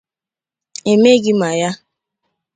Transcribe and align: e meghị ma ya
e 0.91 0.93
meghị 1.01 1.31
ma 1.39 1.49
ya 1.59 1.71